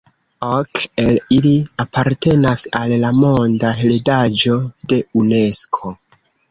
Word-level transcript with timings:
Ok 0.45 0.79
el 1.03 1.19
ili 1.35 1.51
apartenas 1.85 2.65
al 2.81 2.97
la 3.05 3.13
monda 3.21 3.77
heredaĵo 3.83 4.61
de 4.95 5.03
Unesko. 5.23 5.99